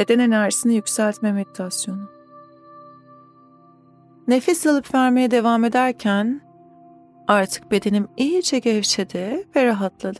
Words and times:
Beden 0.00 0.18
enerjisini 0.18 0.74
yükseltme 0.74 1.32
meditasyonu. 1.32 2.10
Nefes 4.28 4.66
alıp 4.66 4.94
vermeye 4.94 5.30
devam 5.30 5.64
ederken 5.64 6.40
artık 7.28 7.70
bedenim 7.70 8.08
iyice 8.16 8.58
gevşedi 8.58 9.48
ve 9.56 9.64
rahatladı. 9.64 10.18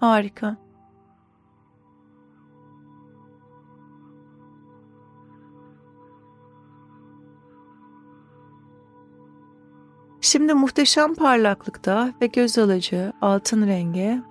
Harika. 0.00 0.67
Şimdi 10.38 10.54
muhteşem 10.54 11.14
parlaklıkta 11.14 12.12
ve 12.22 12.26
göz 12.26 12.58
alıcı 12.58 13.12
altın 13.20 13.66
rengi 13.66 14.22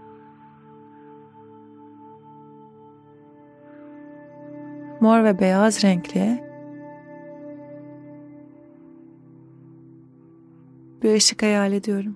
mor 4.99 5.23
ve 5.23 5.39
beyaz 5.39 5.83
renkli 5.83 6.43
bir 11.03 11.13
ışık 11.13 11.41
hayal 11.41 11.73
ediyorum. 11.73 12.15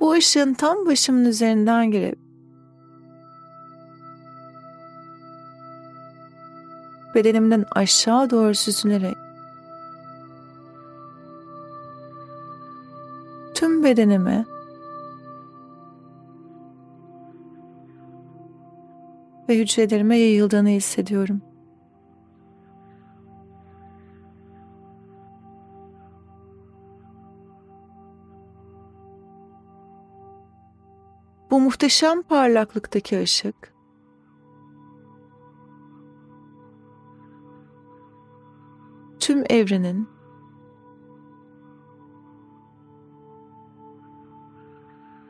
Bu 0.00 0.12
ışığın 0.12 0.54
tam 0.54 0.86
başımın 0.86 1.24
üzerinden 1.24 1.90
girip 1.90 2.27
bedenimden 7.14 7.64
aşağı 7.70 8.30
doğru 8.30 8.54
süzülerek 8.54 9.16
tüm 13.54 13.84
bedenime 13.84 14.44
ve 19.48 19.58
hücrelerime 19.58 20.18
yayıldığını 20.18 20.68
hissediyorum. 20.68 21.42
Bu 31.50 31.60
muhteşem 31.60 32.22
parlaklıktaki 32.22 33.20
ışık 33.22 33.77
tüm 39.28 39.44
evrenin 39.50 40.08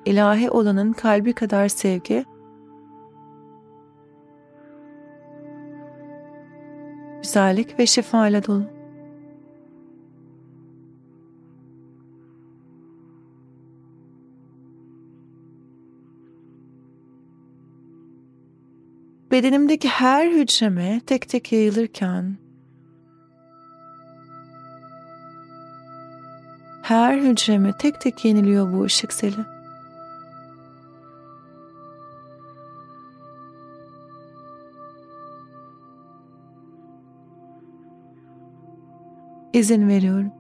ilahi 0.04 0.50
olanın 0.50 0.92
kalbi 0.92 1.32
kadar 1.32 1.68
sevgi 1.68 2.24
güzellik 7.22 7.78
ve 7.78 7.86
şifa 7.86 8.28
ile 8.28 8.46
dolu. 8.46 8.64
Bedenimdeki 19.30 19.88
her 19.88 20.30
hücreme 20.30 21.00
tek 21.06 21.28
tek 21.28 21.52
yayılırken 21.52 22.47
her 26.88 27.18
hücreme 27.18 27.72
tek 27.72 28.00
tek 28.00 28.24
yeniliyor 28.24 28.72
bu 28.72 28.82
ışık 28.82 29.12
seli. 29.12 29.36
İzin 39.52 39.88
veriyorum. 39.88 40.32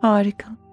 Harika. 0.00 0.69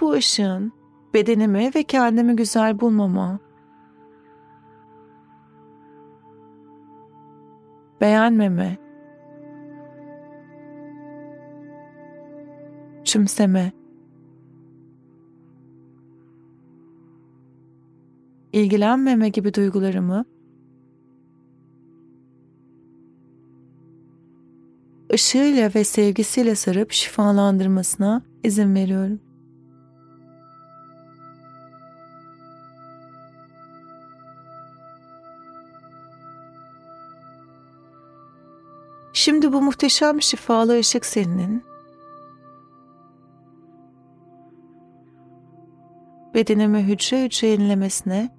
Bu 0.00 0.12
ışığın 0.12 0.72
bedenimi 1.14 1.70
ve 1.74 1.82
kendimi 1.82 2.36
güzel 2.36 2.80
bulmama, 2.80 3.38
beğenmeme, 8.00 8.78
çümseme, 13.04 13.72
ilgilenmeme 18.52 19.28
gibi 19.28 19.54
duygularımı 19.54 20.24
ışığıyla 25.12 25.70
ve 25.74 25.84
sevgisiyle 25.84 26.54
sarıp 26.54 26.92
şifalandırmasına 26.92 28.22
izin 28.44 28.74
veriyorum. 28.74 29.27
Şimdi 39.28 39.52
bu 39.52 39.62
muhteşem 39.62 40.22
şifalı 40.22 40.78
ışık 40.78 41.06
senin 41.06 41.64
bedenimi 46.34 46.82
hücre 46.82 47.24
hücre 47.24 47.46
yenilemesine 47.46 48.30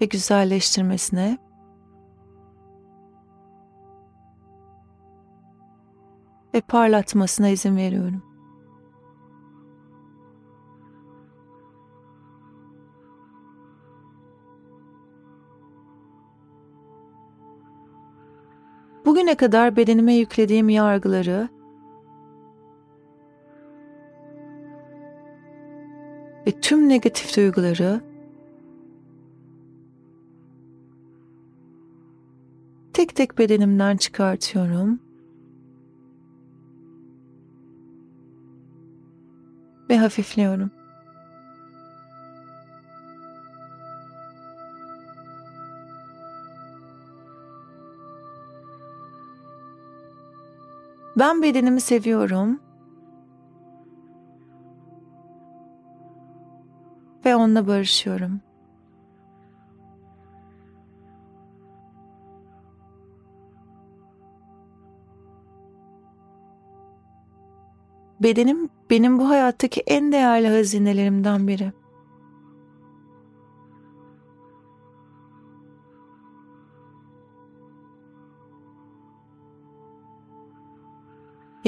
ve 0.00 0.04
güzelleştirmesine 0.04 1.38
ve 6.54 6.60
parlatmasına 6.60 7.48
izin 7.48 7.76
veriyorum. 7.76 8.31
Bugüne 19.22 19.36
kadar 19.36 19.76
bedenime 19.76 20.14
yüklediğim 20.14 20.68
yargıları 20.68 21.48
ve 26.46 26.60
tüm 26.60 26.88
negatif 26.88 27.36
duyguları 27.36 28.00
tek 32.92 33.16
tek 33.16 33.38
bedenimden 33.38 33.96
çıkartıyorum. 33.96 35.00
Ve 39.90 39.98
hafifliyorum. 39.98 40.81
Ben 51.18 51.42
bedenimi 51.42 51.80
seviyorum. 51.80 52.60
Ve 57.24 57.36
onunla 57.36 57.66
barışıyorum. 57.66 58.40
Bedenim 68.22 68.68
benim 68.90 69.18
bu 69.18 69.28
hayattaki 69.28 69.80
en 69.80 70.12
değerli 70.12 70.48
hazinelerimden 70.48 71.48
biri. 71.48 71.72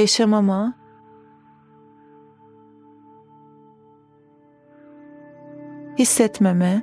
yaşamama 0.04 0.74
hissetmeme 5.98 6.82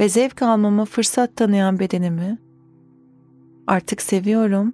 ve 0.00 0.08
zevk 0.08 0.42
almama 0.42 0.84
fırsat 0.84 1.36
tanıyan 1.36 1.78
bedenimi 1.78 2.38
artık 3.66 4.02
seviyorum. 4.02 4.72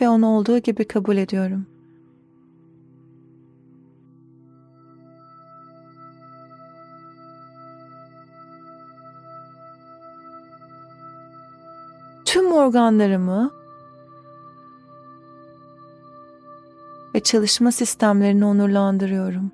Ve 0.00 0.08
onu 0.08 0.26
olduğu 0.26 0.58
gibi 0.58 0.84
kabul 0.88 1.16
ediyorum. 1.16 1.75
Tüm 12.36 12.52
organlarımı 12.52 13.50
ve 17.14 17.20
çalışma 17.20 17.72
sistemlerini 17.72 18.44
onurlandırıyorum. 18.44 19.52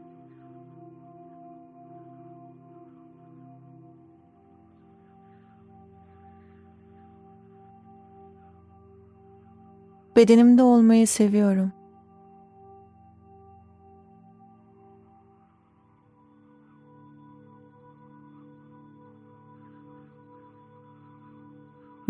Bedenimde 10.17 10.63
olmayı 10.63 11.07
seviyorum. 11.07 11.73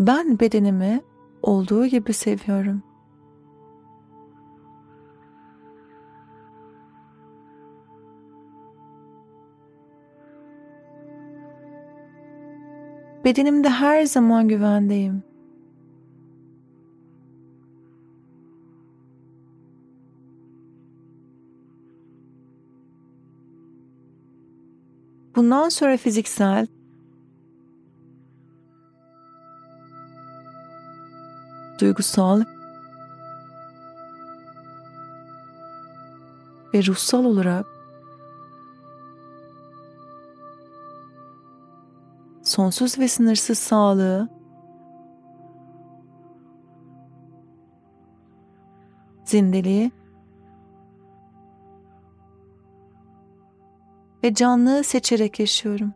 Ben 0.07 0.39
bedenimi 0.39 1.01
olduğu 1.41 1.85
gibi 1.85 2.13
seviyorum. 2.13 2.83
Bedenimde 13.25 13.69
her 13.69 14.05
zaman 14.05 14.47
güvendeyim. 14.47 15.23
Bundan 25.35 25.69
sonra 25.69 25.97
fiziksel 25.97 26.67
duygusal 31.79 32.43
ve 36.73 36.85
ruhsal 36.85 37.25
olarak 37.25 37.65
sonsuz 42.43 42.99
ve 42.99 43.07
sınırsız 43.07 43.59
sağlığı 43.59 44.29
zindeliği 49.25 49.91
ve 54.23 54.33
canlılığı 54.33 54.83
seçerek 54.83 55.39
yaşıyorum. 55.39 55.93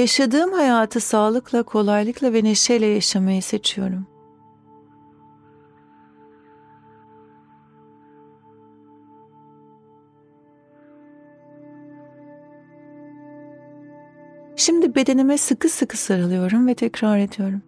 Yaşadığım 0.00 0.52
hayatı 0.52 1.00
sağlıkla, 1.00 1.62
kolaylıkla 1.62 2.32
ve 2.32 2.44
neşeyle 2.44 2.86
yaşamayı 2.86 3.42
seçiyorum. 3.42 4.06
Şimdi 14.56 14.94
bedenime 14.94 15.38
sıkı 15.38 15.68
sıkı 15.68 15.96
sarılıyorum 15.96 16.66
ve 16.66 16.74
tekrar 16.74 17.18
ediyorum. 17.18 17.62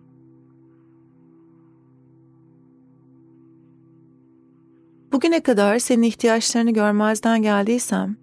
Bugüne 5.12 5.40
kadar 5.40 5.78
senin 5.78 6.02
ihtiyaçlarını 6.02 6.70
görmezden 6.70 7.42
geldiysem 7.42 8.21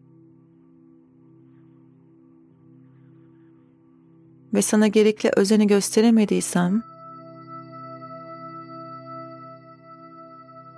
ve 4.53 4.61
sana 4.61 4.87
gerekli 4.87 5.31
özeni 5.35 5.67
gösteremediysem 5.67 6.83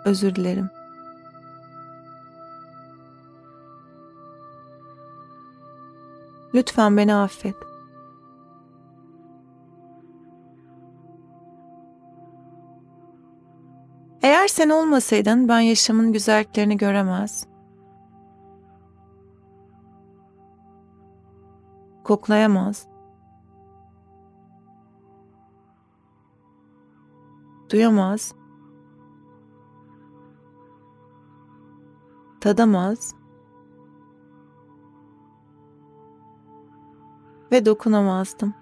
özür 0.05 0.35
dilerim. 0.35 0.69
Lütfen 6.53 6.97
beni 6.97 7.15
affet. 7.15 7.55
Eğer 14.21 14.47
sen 14.47 14.69
olmasaydın 14.69 15.47
ben 15.47 15.59
yaşamın 15.59 16.13
güzelliklerini 16.13 16.77
göremez. 16.77 17.47
Koklayamaz. 22.03 22.87
Duyamaz. 27.71 28.35
Tadamaz. 32.41 33.15
Ve 37.51 37.65
dokunamazdım. 37.65 38.53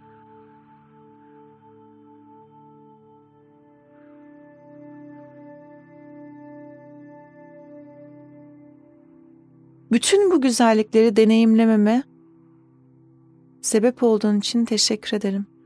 Bütün 9.92 10.32
bu 10.32 10.42
güzellikleri 10.42 11.16
deneyimlememe 11.16 12.04
sebep 13.62 14.04
olduğun 14.04 14.40
için 14.40 14.66
teşekkür 14.66 15.18
ederim. 15.18 15.59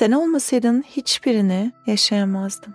Sen 0.00 0.12
olmasaydın 0.12 0.82
hiçbirini 0.82 1.72
yaşayamazdım. 1.86 2.74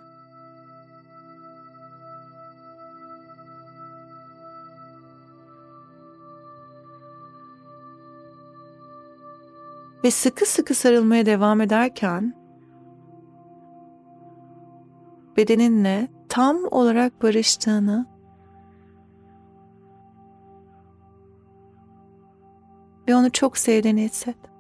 ve 10.04 10.12
sıkı 10.12 10.46
sıkı 10.46 10.74
sarılmaya 10.74 11.26
devam 11.26 11.62
ederken 11.62 12.34
bedeninle 15.38 16.08
tam 16.30 16.58
olarak 16.72 17.24
barıştığını 17.24 18.06
ve 23.08 23.16
onu 23.16 23.32
çok 23.32 23.58
sevdiğini 23.58 24.04
hisset. 24.04 24.55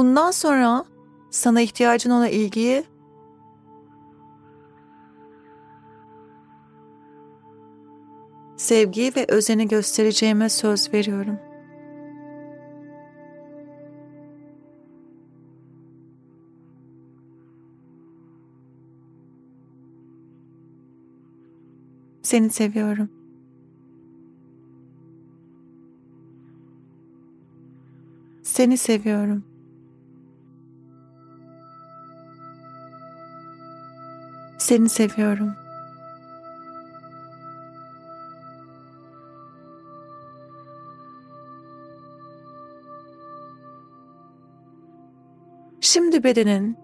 Bundan 0.00 0.30
sonra 0.30 0.84
sana 1.30 1.60
ihtiyacın 1.60 2.10
olan 2.10 2.28
ilgiyi 2.28 2.84
sevgiyi 8.56 9.12
ve 9.16 9.24
özeni 9.28 9.68
göstereceğime 9.68 10.48
söz 10.48 10.92
veriyorum. 10.92 11.38
Seni 22.22 22.50
seviyorum. 22.50 23.08
Seni 28.42 28.76
seviyorum. 28.76 29.49
Seni 34.70 34.88
seviyorum. 34.88 35.54
Şimdi 45.80 46.24
bedenin 46.24 46.78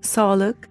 sağlık, 0.00 0.70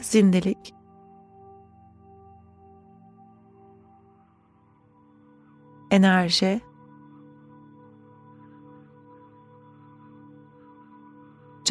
zindelik, 0.00 0.74
enerji, 5.90 6.71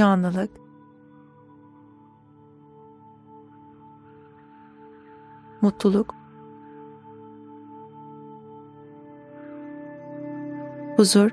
canlılık, 0.02 0.52
mutluluk, 5.62 6.16
huzur, 10.98 11.32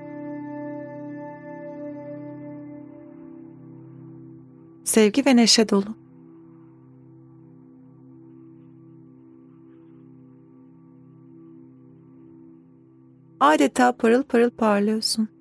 sevgi 4.85 5.27
ve 5.27 5.37
neşe 5.37 5.69
dolu. 5.69 5.95
Adeta 13.41 13.97
parıl 13.97 14.23
parıl 14.23 14.51
parlıyorsun. 14.51 15.38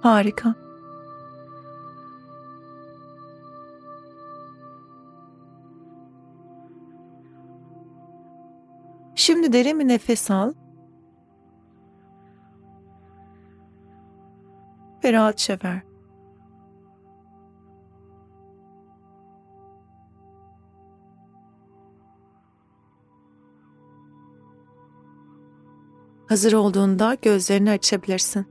Harika. 0.00 0.54
Şimdi 9.14 9.52
derin 9.52 9.80
bir 9.80 9.88
nefes 9.88 10.30
al. 10.30 10.52
Ve 15.04 15.12
rahatça 15.12 15.58
ver. 15.64 15.82
Hazır 26.28 26.52
olduğunda 26.52 27.14
gözlerini 27.22 27.70
açabilirsin. 27.70 28.49